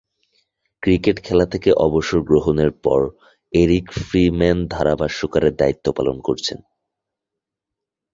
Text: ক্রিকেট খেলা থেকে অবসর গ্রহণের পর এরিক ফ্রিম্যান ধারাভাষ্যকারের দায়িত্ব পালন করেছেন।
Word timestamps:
ক্রিকেট 0.83 1.17
খেলা 1.23 1.45
থেকে 1.45 1.69
অবসর 1.77 2.19
গ্রহণের 2.21 2.71
পর 2.83 3.01
এরিক 3.53 3.85
ফ্রিম্যান 3.99 4.57
ধারাভাষ্যকারের 4.67 5.53
দায়িত্ব 5.55 5.85
পালন 5.91 6.17
করেছেন। 6.21 6.59